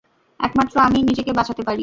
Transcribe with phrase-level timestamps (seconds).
[0.39, 1.79] একমাত্র আমিই নিজেকে বাঁচাতে পারি।